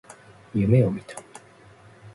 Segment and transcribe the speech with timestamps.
[0.55, 1.15] 夢を見た。